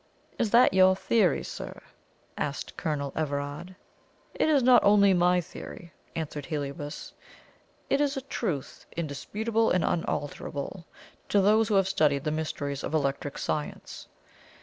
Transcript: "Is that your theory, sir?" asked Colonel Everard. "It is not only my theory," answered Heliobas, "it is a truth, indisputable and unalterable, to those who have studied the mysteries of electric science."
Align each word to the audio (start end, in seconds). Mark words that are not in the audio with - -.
"Is 0.39 0.49
that 0.49 0.73
your 0.73 0.95
theory, 0.95 1.43
sir?" 1.43 1.79
asked 2.35 2.75
Colonel 2.75 3.13
Everard. 3.15 3.75
"It 4.33 4.49
is 4.49 4.63
not 4.63 4.83
only 4.83 5.13
my 5.13 5.39
theory," 5.39 5.93
answered 6.15 6.47
Heliobas, 6.47 7.13
"it 7.87 8.01
is 8.01 8.17
a 8.17 8.21
truth, 8.21 8.87
indisputable 8.97 9.69
and 9.69 9.83
unalterable, 9.83 10.87
to 11.29 11.39
those 11.39 11.67
who 11.67 11.75
have 11.75 11.87
studied 11.87 12.23
the 12.23 12.31
mysteries 12.31 12.83
of 12.83 12.95
electric 12.95 13.37
science." 13.37 14.07